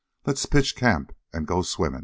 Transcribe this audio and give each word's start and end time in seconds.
Let's 0.25 0.47
pitch 0.47 0.75
camp 0.75 1.13
and 1.31 1.45
go 1.45 1.61
swimmin'." 1.61 1.99